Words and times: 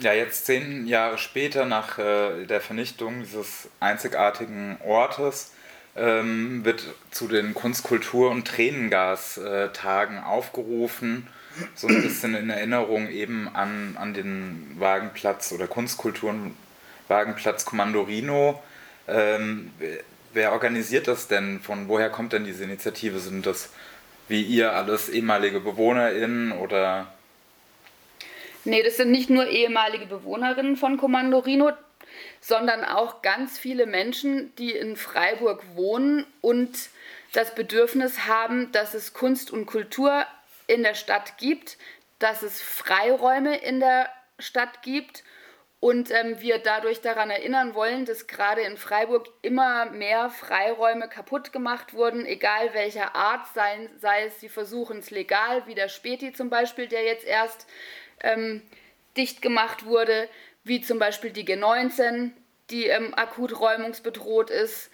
Ja, 0.00 0.12
jetzt 0.12 0.46
zehn 0.46 0.86
Jahre 0.86 1.18
später 1.18 1.66
nach 1.66 1.98
äh, 1.98 2.46
der 2.46 2.60
Vernichtung 2.60 3.20
dieses 3.20 3.68
einzigartigen 3.80 4.76
Ortes 4.84 5.52
ähm, 5.96 6.64
wird 6.64 6.84
zu 7.10 7.28
den 7.28 7.54
Kunst-, 7.54 7.84
Kultur- 7.84 8.30
und 8.30 8.46
Tränengastagen 8.46 10.18
aufgerufen. 10.18 11.28
So 11.76 11.86
ein 11.86 12.02
bisschen 12.02 12.34
in 12.34 12.50
Erinnerung 12.50 13.08
eben 13.08 13.48
an, 13.54 13.96
an 13.98 14.12
den 14.12 14.74
Wagenplatz 14.78 15.52
oder 15.52 15.68
Kunstkulturen 15.68 16.56
Wagenplatz 17.06 17.64
Kommandorino. 17.64 18.60
Ähm, 19.06 19.70
wer 20.32 20.52
organisiert 20.52 21.06
das 21.06 21.28
denn? 21.28 21.60
Von 21.60 21.86
woher 21.86 22.10
kommt 22.10 22.32
denn 22.32 22.44
diese 22.44 22.64
Initiative? 22.64 23.20
Sind 23.20 23.46
das 23.46 23.70
wie 24.26 24.42
ihr 24.42 24.72
alles 24.72 25.08
ehemalige 25.08 25.60
BewohnerInnen 25.60 26.50
oder? 26.50 27.06
Nee, 28.64 28.82
das 28.82 28.96
sind 28.96 29.10
nicht 29.10 29.28
nur 29.28 29.46
ehemalige 29.46 30.06
Bewohnerinnen 30.06 30.76
von 30.76 30.96
Kommandorino, 30.96 31.72
sondern 32.40 32.84
auch 32.84 33.20
ganz 33.20 33.58
viele 33.58 33.86
Menschen, 33.86 34.54
die 34.56 34.72
in 34.72 34.96
Freiburg 34.96 35.62
wohnen 35.74 36.26
und 36.40 36.88
das 37.32 37.54
Bedürfnis 37.54 38.26
haben, 38.26 38.72
dass 38.72 38.94
es 38.94 39.12
Kunst 39.12 39.50
und 39.50 39.66
Kultur 39.66 40.24
in 40.66 40.82
der 40.82 40.94
Stadt 40.94 41.36
gibt, 41.36 41.76
dass 42.18 42.42
es 42.42 42.62
Freiräume 42.62 43.56
in 43.58 43.80
der 43.80 44.08
Stadt 44.38 44.82
gibt 44.82 45.24
und 45.80 46.10
ähm, 46.10 46.40
wir 46.40 46.58
dadurch 46.58 47.02
daran 47.02 47.28
erinnern 47.28 47.74
wollen, 47.74 48.06
dass 48.06 48.26
gerade 48.26 48.62
in 48.62 48.78
Freiburg 48.78 49.28
immer 49.42 49.84
mehr 49.86 50.30
Freiräume 50.30 51.08
kaputt 51.08 51.52
gemacht 51.52 51.92
wurden, 51.92 52.24
egal 52.24 52.72
welcher 52.72 53.14
Art, 53.14 53.46
sei, 53.52 53.90
sei 53.98 54.24
es, 54.24 54.40
sie 54.40 54.48
versuchen 54.48 55.00
es 55.00 55.10
legal, 55.10 55.66
wie 55.66 55.74
der 55.74 55.88
Späti 55.88 56.32
zum 56.32 56.48
Beispiel, 56.48 56.86
der 56.86 57.04
jetzt 57.04 57.26
erst 57.26 57.66
ähm, 58.20 58.62
dicht 59.16 59.42
gemacht 59.42 59.86
wurde, 59.86 60.28
wie 60.64 60.80
zum 60.80 60.98
Beispiel 60.98 61.30
die 61.30 61.44
G19, 61.44 62.30
die 62.70 62.86
ähm, 62.86 63.14
akut 63.14 63.58
räumungsbedroht 63.60 64.50
ist, 64.50 64.90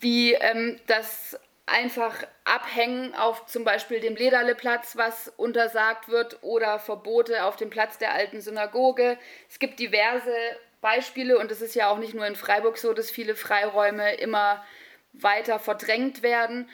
wie 0.00 0.34
ähm, 0.34 0.78
das 0.86 1.38
einfach 1.66 2.26
abhängen 2.44 3.14
auf 3.14 3.46
zum 3.46 3.64
Beispiel 3.64 4.00
dem 4.00 4.16
Lederleplatz, 4.16 4.96
was 4.96 5.28
untersagt 5.36 6.08
wird, 6.08 6.38
oder 6.42 6.78
Verbote 6.78 7.44
auf 7.44 7.56
dem 7.56 7.70
Platz 7.70 7.98
der 7.98 8.14
alten 8.14 8.40
Synagoge. 8.40 9.18
Es 9.50 9.58
gibt 9.58 9.78
diverse 9.78 10.34
Beispiele 10.80 11.38
und 11.38 11.50
es 11.50 11.60
ist 11.60 11.74
ja 11.74 11.90
auch 11.90 11.98
nicht 11.98 12.14
nur 12.14 12.26
in 12.26 12.36
Freiburg 12.36 12.78
so, 12.78 12.92
dass 12.92 13.10
viele 13.10 13.34
Freiräume 13.34 14.14
immer 14.14 14.64
weiter 15.12 15.58
verdrängt 15.58 16.22
werden. 16.22 16.68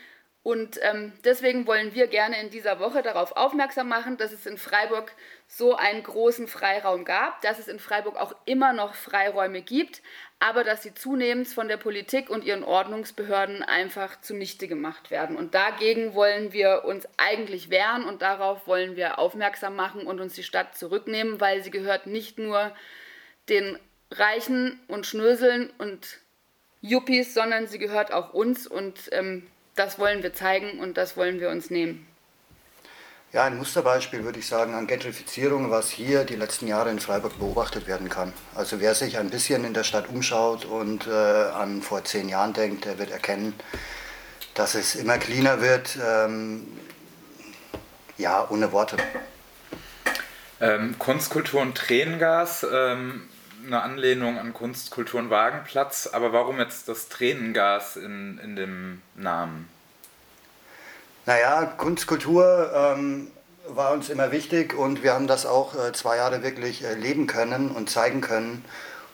Und 0.44 0.78
ähm, 0.82 1.14
deswegen 1.24 1.66
wollen 1.66 1.94
wir 1.94 2.06
gerne 2.06 2.38
in 2.38 2.50
dieser 2.50 2.78
Woche 2.78 3.00
darauf 3.00 3.34
aufmerksam 3.34 3.88
machen, 3.88 4.18
dass 4.18 4.30
es 4.30 4.44
in 4.44 4.58
Freiburg 4.58 5.10
so 5.48 5.74
einen 5.74 6.02
großen 6.02 6.48
Freiraum 6.48 7.06
gab, 7.06 7.40
dass 7.40 7.58
es 7.58 7.66
in 7.66 7.78
Freiburg 7.78 8.18
auch 8.18 8.36
immer 8.44 8.74
noch 8.74 8.94
Freiräume 8.94 9.62
gibt, 9.62 10.02
aber 10.40 10.62
dass 10.62 10.82
sie 10.82 10.92
zunehmend 10.92 11.48
von 11.48 11.66
der 11.66 11.78
Politik 11.78 12.28
und 12.28 12.44
ihren 12.44 12.62
Ordnungsbehörden 12.62 13.62
einfach 13.62 14.20
zunichte 14.20 14.68
gemacht 14.68 15.10
werden. 15.10 15.38
Und 15.38 15.54
dagegen 15.54 16.12
wollen 16.12 16.52
wir 16.52 16.84
uns 16.84 17.08
eigentlich 17.16 17.70
wehren 17.70 18.04
und 18.04 18.20
darauf 18.20 18.66
wollen 18.66 18.96
wir 18.96 19.18
aufmerksam 19.18 19.74
machen 19.76 20.06
und 20.06 20.20
uns 20.20 20.34
die 20.34 20.42
Stadt 20.42 20.76
zurücknehmen, 20.76 21.40
weil 21.40 21.62
sie 21.62 21.70
gehört 21.70 22.06
nicht 22.06 22.38
nur 22.38 22.70
den 23.48 23.78
Reichen 24.10 24.78
und 24.88 25.06
Schnöseln 25.06 25.72
und 25.78 26.18
Yuppies, 26.82 27.32
sondern 27.32 27.66
sie 27.66 27.78
gehört 27.78 28.12
auch 28.12 28.34
uns 28.34 28.66
und 28.66 29.08
ähm, 29.12 29.46
das 29.77 29.98
wollen 29.98 30.22
wir 30.22 30.34
zeigen 30.34 30.80
und 30.80 30.97
das 30.97 31.17
wollen 31.17 31.41
wir 31.41 31.50
uns 31.50 31.70
nehmen. 31.70 32.06
Ja, 33.33 33.42
ein 33.44 33.56
Musterbeispiel 33.56 34.22
würde 34.22 34.39
ich 34.39 34.47
sagen 34.47 34.75
an 34.75 34.86
Gentrifizierung, 34.86 35.69
was 35.69 35.91
hier 35.91 36.22
die 36.22 36.36
letzten 36.36 36.69
Jahre 36.69 36.91
in 36.91 37.00
Freiburg 37.00 37.36
beobachtet 37.41 37.89
werden 37.89 38.08
kann. 38.08 38.33
Also 38.55 38.80
wer 38.80 38.95
sich 38.95 39.19
ein 39.19 39.28
bisschen 39.28 39.64
in 39.64 39.75
der 39.75 39.83
Stadt 39.83 40.08
umschaut 40.08 40.64
und 40.64 41.08
äh, 41.08 41.11
an 41.11 41.83
vor 41.83 42.05
zehn 42.05 42.28
Jahren 42.28 42.52
denkt, 42.52 42.84
der 42.84 42.97
wird 42.98 43.11
erkennen, 43.11 43.52
dass 44.55 44.77
es 44.77 44.95
immer 44.95 45.19
cleaner 45.19 45.61
wird. 45.61 45.98
Ähm, 46.01 46.64
ja, 48.17 48.46
ohne 48.48 48.70
Worte. 48.70 48.98
Ähm, 50.61 50.96
Kunstkultur 51.01 51.61
und 51.61 51.77
Tränengas, 51.77 52.64
ähm, 52.73 53.29
eine 53.67 53.83
Anlehnung 53.83 54.39
an 54.39 54.52
Kunst, 54.52 54.91
Kultur 54.91 55.20
und 55.20 55.30
Wagenplatz, 55.30 56.08
aber 56.13 56.33
warum 56.33 56.58
jetzt 56.58 56.89
das 56.89 57.08
Tränengas 57.08 57.97
in, 57.97 58.39
in 58.39 58.57
dem 58.57 59.02
Namen? 59.14 59.69
Naja, 61.27 61.64
Kunstkultur 61.64 62.70
ähm, 62.75 63.29
war 63.69 63.92
uns 63.92 64.11
immer 64.11 64.30
wichtig 64.30 64.75
und 64.75 65.02
wir 65.02 65.14
haben 65.14 65.27
das 65.27 65.47
auch 65.47 65.75
äh, 65.75 65.92
zwei 65.92 66.17
Jahre 66.17 66.42
wirklich 66.42 66.85
äh, 66.85 66.95
leben 66.95 67.27
können 67.27 67.70
und 67.70 67.89
zeigen 67.89 68.20
können. 68.20 68.64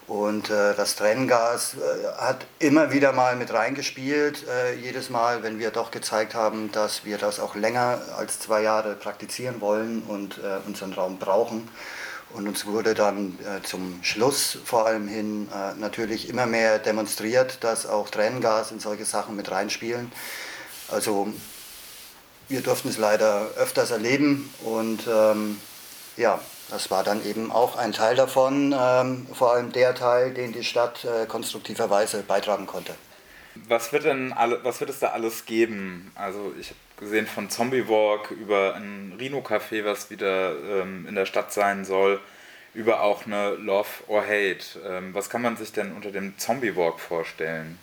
Und 0.08 0.50
äh, 0.50 0.74
das 0.74 0.96
Tränengas 0.96 1.74
äh, 1.74 2.20
hat 2.20 2.44
immer 2.58 2.90
wieder 2.90 3.12
mal 3.12 3.36
mit 3.36 3.52
reingespielt, 3.52 4.44
äh, 4.48 4.74
jedes 4.74 5.08
Mal, 5.08 5.44
wenn 5.44 5.60
wir 5.60 5.70
doch 5.70 5.92
gezeigt 5.92 6.34
haben, 6.34 6.72
dass 6.72 7.04
wir 7.04 7.16
das 7.16 7.38
auch 7.38 7.54
länger 7.54 8.00
als 8.16 8.40
zwei 8.40 8.62
Jahre 8.62 8.94
praktizieren 8.96 9.60
wollen 9.60 10.02
und 10.02 10.38
äh, 10.38 10.66
unseren 10.66 10.94
Raum 10.94 11.18
brauchen. 11.18 11.68
Und 12.34 12.46
uns 12.46 12.64
wurde 12.66 12.94
dann 12.94 13.38
äh, 13.40 13.62
zum 13.62 13.98
Schluss 14.02 14.58
vor 14.64 14.86
allem 14.86 15.08
hin 15.08 15.48
äh, 15.52 15.74
natürlich 15.78 16.28
immer 16.28 16.46
mehr 16.46 16.78
demonstriert, 16.78 17.64
dass 17.64 17.86
auch 17.86 18.08
Tränengas 18.08 18.70
in 18.70 18.78
solche 18.78 19.04
Sachen 19.04 19.34
mit 19.36 19.50
reinspielen. 19.50 20.12
Also 20.88 21.28
wir 22.48 22.60
durften 22.60 22.88
es 22.88 22.98
leider 22.98 23.48
öfters 23.56 23.90
erleben 23.90 24.52
und 24.64 25.06
ähm, 25.08 25.60
ja, 26.16 26.40
das 26.70 26.90
war 26.90 27.02
dann 27.02 27.24
eben 27.24 27.50
auch 27.50 27.76
ein 27.76 27.92
Teil 27.92 28.14
davon, 28.14 28.74
ähm, 28.78 29.26
vor 29.32 29.52
allem 29.52 29.72
der 29.72 29.94
Teil, 29.94 30.32
den 30.32 30.52
die 30.52 30.64
Stadt 30.64 31.04
äh, 31.04 31.26
konstruktiverweise 31.26 32.22
beitragen 32.22 32.66
konnte. 32.66 32.94
Was 33.54 33.92
wird 33.92 34.04
denn 34.04 34.32
alle, 34.32 34.62
was 34.64 34.80
wird 34.80 34.90
es 34.90 35.00
da 35.00 35.08
alles 35.08 35.44
geben? 35.44 36.12
Also 36.14 36.54
ich 36.58 36.68
habe 36.68 36.78
gesehen 36.98 37.26
von 37.26 37.50
Zombie 37.50 37.88
Walk 37.88 38.30
über 38.30 38.74
ein 38.74 39.16
Rhino-Café, 39.18 39.84
was 39.84 40.10
wieder 40.10 40.52
ähm, 40.52 41.06
in 41.08 41.14
der 41.14 41.26
Stadt 41.26 41.52
sein 41.52 41.84
soll, 41.84 42.20
über 42.74 43.02
auch 43.02 43.26
eine 43.26 43.50
Love 43.50 43.88
or 44.06 44.22
Hate. 44.22 44.64
Ähm, 44.86 45.14
was 45.14 45.30
kann 45.30 45.42
man 45.42 45.56
sich 45.56 45.72
denn 45.72 45.92
unter 45.92 46.12
dem 46.12 46.38
Zombie 46.38 46.76
Walk 46.76 47.00
vorstellen? 47.00 47.78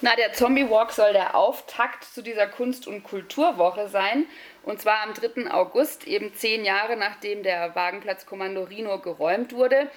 Na, 0.00 0.14
der 0.14 0.32
Zombie 0.32 0.68
Walk 0.68 0.92
soll 0.92 1.12
der 1.12 1.34
Auftakt 1.34 2.04
zu 2.04 2.22
dieser 2.22 2.46
Kunst- 2.46 2.86
und 2.86 3.02
Kulturwoche 3.02 3.88
sein. 3.88 4.26
Und 4.62 4.80
zwar 4.80 5.02
am 5.02 5.14
3. 5.14 5.50
August, 5.50 6.06
eben 6.06 6.34
zehn 6.34 6.64
Jahre 6.64 6.96
nachdem 6.96 7.42
der 7.42 7.74
Wagenplatz 7.74 8.26
Kommando 8.26 8.64
Rino 8.64 8.98
geräumt 9.00 9.54
wurde. 9.54 9.90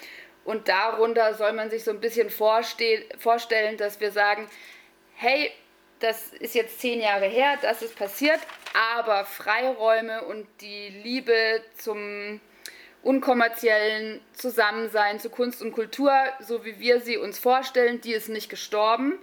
Und 0.44 0.68
darunter 0.68 1.36
soll 1.36 1.54
man 1.54 1.70
sich 1.70 1.84
so 1.84 1.92
ein 1.92 2.00
bisschen 2.00 2.30
vorstellen, 2.30 3.78
dass 3.78 4.00
wir 4.00 4.12
sagen, 4.12 4.50
hey, 5.16 5.52
das 6.00 6.34
ist 6.34 6.56
jetzt 6.56 6.80
zehn 6.80 7.00
Jahre 7.00 7.28
her, 7.28 7.58
das 7.62 7.82
ist 7.84 7.96
passiert, 7.96 8.40
aber 8.96 9.24
Freiräume 9.26 10.24
und 10.24 10.48
die 10.62 10.90
Liebe 10.90 11.62
zum 11.78 12.42
unkommerziellen 13.04 14.20
Zusammensein 14.34 15.20
zu 15.20 15.30
Kunst 15.30 15.62
und 15.62 15.72
Kultur, 15.74 16.12
so 16.40 16.66
wie 16.66 16.80
wir 16.80 17.02
sie 17.02 17.18
uns 17.18 17.40
vorstellen, 17.40 18.02
die 18.02 18.14
ist 18.14 18.30
nicht 18.30 18.50
gestorben. 18.50 19.20